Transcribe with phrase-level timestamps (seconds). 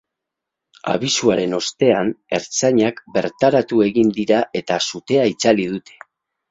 [0.93, 2.09] Abisuaren ostean,
[2.39, 6.05] ertzainak bertaratu egin dira eta sutea itzali dute.